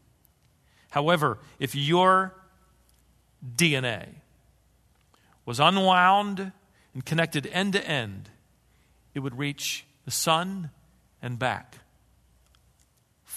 [0.90, 2.34] However, if your
[3.56, 4.06] DNA
[5.46, 6.52] was unwound
[6.92, 8.30] and connected end to end,
[9.14, 10.70] it would reach the sun
[11.22, 11.78] and back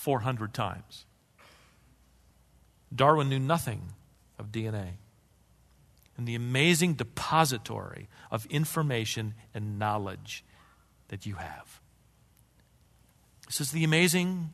[0.08, 1.06] 400 times.
[2.96, 3.90] Darwin knew nothing
[4.40, 4.92] of DNA
[6.16, 10.46] and the amazing depository of information and knowledge
[11.10, 11.82] that you have.
[13.48, 14.54] This is the amazing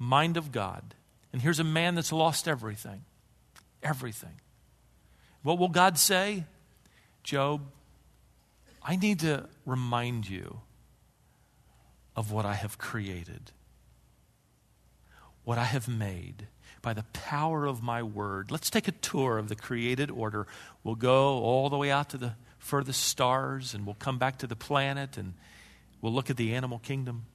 [0.00, 0.96] mind of God.
[1.32, 3.04] And here's a man that's lost everything.
[3.84, 4.40] Everything.
[5.44, 6.42] What will God say?
[7.22, 7.60] Job,
[8.82, 10.58] I need to remind you
[12.16, 13.52] of what I have created,
[15.44, 16.48] what I have made
[16.82, 18.50] by the power of my word.
[18.50, 20.46] Let's take a tour of the created order.
[20.82, 24.46] We'll go all the way out to the furthest stars and we'll come back to
[24.46, 25.34] the planet and
[26.00, 27.26] we'll look at the animal kingdom.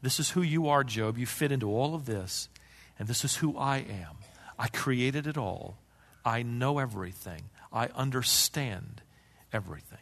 [0.00, 1.18] This is who you are, Job.
[1.18, 2.48] You fit into all of this,
[2.98, 4.16] and this is who I am.
[4.58, 5.78] I created it all.
[6.24, 7.42] I know everything.
[7.72, 9.02] I understand
[9.52, 9.98] everything.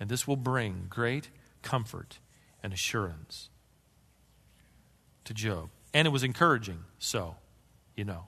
[0.00, 1.28] And this will bring great
[1.62, 2.18] comfort
[2.62, 3.50] and assurance
[5.28, 5.70] to Job.
[5.94, 7.36] And it was encouraging, so,
[7.96, 8.26] you know,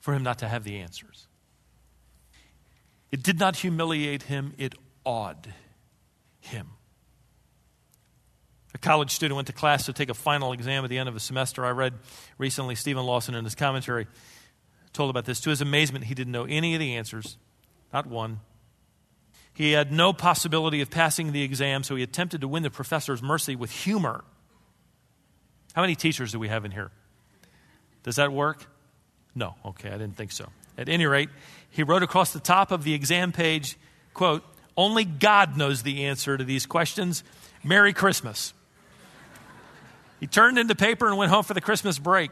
[0.00, 1.26] for him not to have the answers.
[3.10, 5.52] It did not humiliate him, it awed
[6.40, 6.68] him.
[8.74, 11.16] A college student went to class to take a final exam at the end of
[11.16, 11.64] a semester.
[11.64, 11.94] I read
[12.38, 14.06] recently Steven Lawson in his commentary
[14.92, 15.40] told about this.
[15.40, 17.36] To his amazement, he didn't know any of the answers,
[17.92, 18.40] not one.
[19.52, 23.22] He had no possibility of passing the exam, so he attempted to win the professor's
[23.22, 24.24] mercy with humor.
[25.74, 26.90] How many teachers do we have in here?
[28.02, 28.66] Does that work?
[29.34, 29.56] No.
[29.64, 30.48] Okay, I didn't think so.
[30.78, 31.28] At any rate,
[31.70, 33.76] he wrote across the top of the exam page,
[34.12, 34.44] quote,
[34.76, 37.22] only God knows the answer to these questions.
[37.62, 38.54] Merry Christmas.
[40.20, 42.30] he turned in the paper and went home for the Christmas break.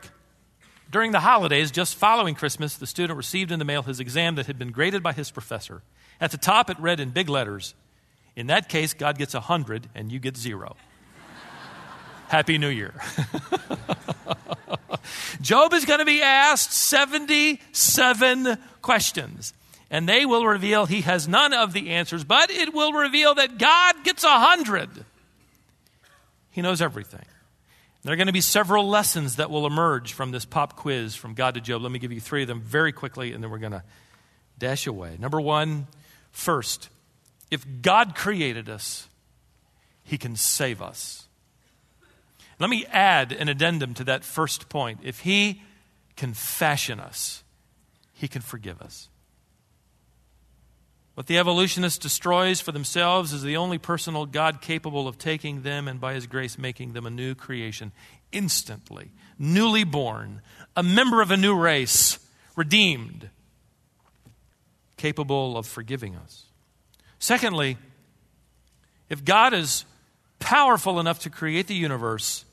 [0.91, 4.47] During the holidays, just following Christmas, the student received in the mail his exam that
[4.47, 5.83] had been graded by his professor.
[6.21, 7.75] At the top, it read in big letters,
[8.37, 10.77] In that case, God gets a 100 and you get zero.
[12.33, 12.95] Happy New Year.
[15.43, 19.53] Job is going to be asked 77 questions,
[19.91, 23.59] and they will reveal he has none of the answers, but it will reveal that
[23.59, 25.05] God gets a 100.
[26.53, 27.27] He knows everything.
[28.03, 31.35] There are going to be several lessons that will emerge from this pop quiz from
[31.35, 31.83] God to Job.
[31.83, 33.83] Let me give you three of them very quickly, and then we're going to
[34.59, 35.19] dash away.
[35.21, 35.87] Number one,
[36.31, 36.89] first,
[37.51, 39.07] if God created us,
[40.03, 41.22] he can save us.
[42.63, 45.01] Let me add an addendum to that first point.
[45.03, 45.63] If He
[46.15, 47.43] can fashion us,
[48.15, 49.09] He can forgive us.
[51.15, 55.89] What the evolutionist destroys for themselves is the only personal God capable of taking them
[55.89, 57.91] and by His grace making them a new creation
[58.31, 59.11] instantly,
[59.41, 60.41] newly born,
[60.77, 62.21] a member of a new race,
[62.55, 63.29] redeemed,
[64.97, 66.45] capable of forgiving us.
[67.19, 67.77] Secondly,
[69.11, 69.85] if God is
[70.39, 72.45] powerful enough to create the universe,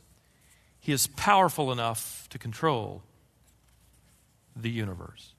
[0.80, 3.04] He is powerful enough to control
[4.56, 5.34] the universe.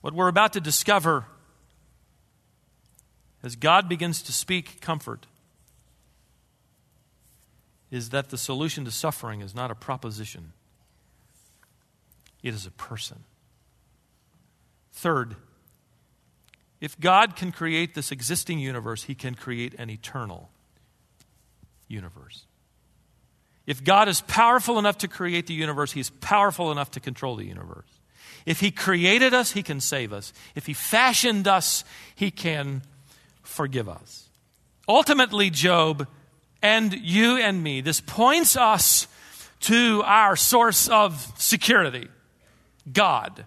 [0.00, 1.24] What we're about to discover
[3.42, 5.26] as God begins to speak comfort
[7.90, 10.52] is that the solution to suffering is not a proposition,
[12.42, 13.24] it is a person.
[14.92, 15.36] Third,
[16.80, 20.50] if God can create this existing universe, he can create an eternal
[21.88, 22.44] universe.
[23.66, 27.44] If God is powerful enough to create the universe, he's powerful enough to control the
[27.44, 27.88] universe.
[28.44, 30.32] If he created us, he can save us.
[30.54, 31.84] If he fashioned us,
[32.14, 32.82] he can
[33.42, 34.28] forgive us.
[34.88, 36.06] Ultimately, Job
[36.62, 39.08] and you and me, this points us
[39.60, 42.08] to our source of security
[42.92, 43.46] God.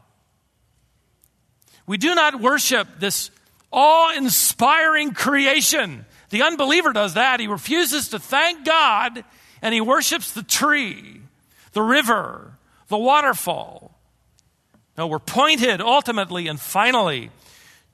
[1.87, 3.31] We do not worship this
[3.71, 6.05] awe inspiring creation.
[6.30, 7.39] The unbeliever does that.
[7.39, 9.23] He refuses to thank God
[9.61, 11.21] and he worships the tree,
[11.73, 12.53] the river,
[12.88, 13.97] the waterfall.
[14.97, 17.32] No, we're pointed ultimately and finally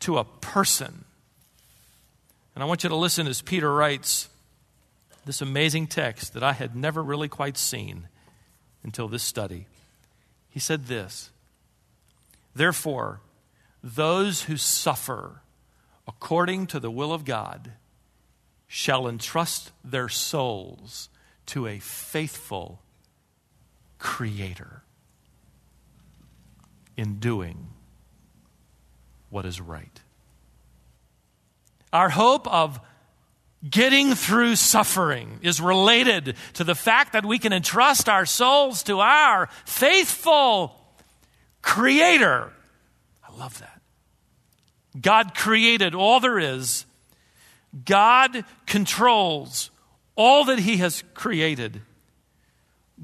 [0.01, 1.05] to a person.
[2.53, 4.29] And I want you to listen as Peter writes
[5.25, 8.07] this amazing text that I had never really quite seen
[8.83, 9.65] until this study.
[10.49, 11.29] He said this
[12.55, 13.21] Therefore,
[13.83, 15.41] those who suffer
[16.07, 17.73] according to the will of God
[18.75, 21.07] shall entrust their souls
[21.45, 22.81] to a faithful
[23.99, 24.83] Creator
[26.97, 27.67] in doing
[29.29, 30.01] what is right.
[31.93, 32.81] Our hope of
[33.67, 38.99] getting through suffering is related to the fact that we can entrust our souls to
[38.99, 40.75] our faithful
[41.61, 42.51] Creator.
[43.23, 43.81] I love that.
[44.99, 46.85] God created all there is,
[47.83, 49.69] God controls
[50.15, 51.81] all that He has created.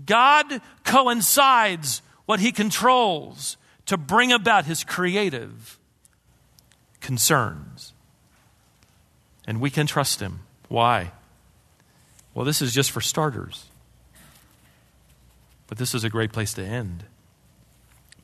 [0.06, 3.58] God coincides what He controls
[3.88, 5.78] to bring about His creative
[7.02, 7.94] concerns.
[9.46, 10.42] And we can trust Him.
[10.70, 11.12] Why?
[12.34, 13.66] Well, this is just for starters.
[15.68, 17.06] But this is a great place to end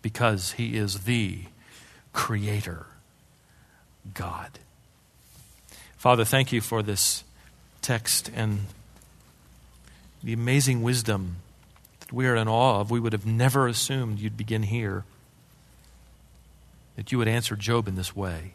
[0.01, 1.39] because He is the
[2.13, 2.85] Creator
[4.13, 4.59] God.
[5.97, 7.23] Father, thank you for this
[7.81, 8.67] text and
[10.23, 11.37] the amazing wisdom
[12.01, 12.91] that we are in awe of.
[12.91, 15.05] We would have never assumed you'd begin here,
[16.95, 18.53] that you would answer Job in this way.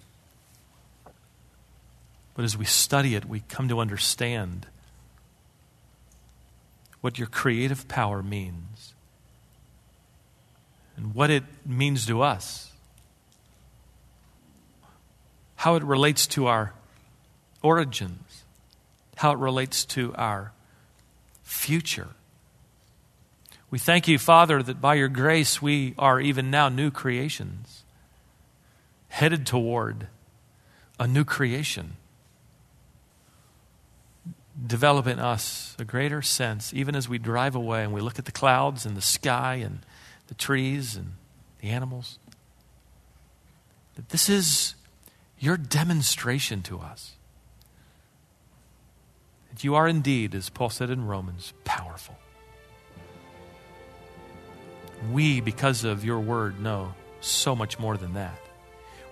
[2.35, 4.67] But as we study it, we come to understand
[7.01, 8.95] what your creative power means
[10.97, 12.71] and what it means to us,
[15.57, 16.73] how it relates to our
[17.63, 18.45] origins,
[19.17, 20.53] how it relates to our
[21.43, 22.09] future.
[23.71, 27.85] We thank you, Father, that by your grace we are even now new creations,
[29.09, 30.09] headed toward
[30.99, 31.97] a new creation
[34.67, 38.25] develop in us a greater sense, even as we drive away and we look at
[38.25, 39.81] the clouds and the sky and
[40.29, 41.13] the trees and
[41.61, 42.19] the animals,
[43.97, 44.75] that this is
[45.39, 47.13] your demonstration to us.
[49.53, 52.19] That you are indeed, as Paul said in Romans, powerful.
[55.13, 58.39] We, because of your word, know so much more than that.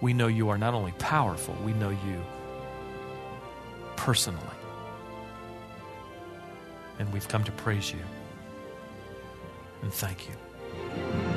[0.01, 2.25] We know you are not only powerful, we know you
[3.97, 4.41] personally
[7.01, 7.99] and we've come to praise you
[9.83, 11.30] and thank you.